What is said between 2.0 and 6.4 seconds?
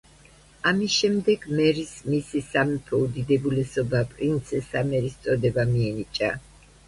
„მისი სამეფო უდიდებულესობა პრინცესა მერის“ წოდება მიენიჭა.